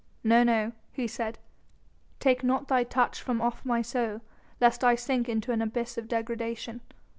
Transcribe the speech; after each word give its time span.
"No, 0.23 0.41
no," 0.43 0.71
he 0.91 1.05
said, 1.05 1.37
"take 2.19 2.43
not 2.43 2.67
thy 2.67 2.83
touch 2.83 3.21
from 3.21 3.39
off 3.39 3.63
my 3.63 3.83
soul 3.83 4.21
lest 4.59 4.83
I 4.83 4.95
sink 4.95 5.29
into 5.29 5.51
an 5.51 5.61
abyss 5.61 5.95
of 5.95 6.07
degradation." 6.07 6.81